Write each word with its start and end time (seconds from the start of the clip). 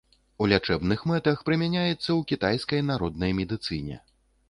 У 0.43 0.45
лячэбных 0.53 1.03
мэтах 1.11 1.45
прымяняецца 1.51 1.87
ў 1.99 2.21
кітайскай 2.35 2.85
народнай 2.91 3.31
медыцыне. 3.45 4.05